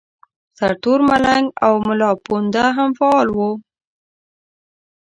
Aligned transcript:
سرتور 0.57 0.99
ملنګ 1.09 1.45
او 1.65 1.73
ملاپوونده 1.87 2.65
هم 2.77 2.89
فعال 2.99 3.27
وو. 3.37 3.51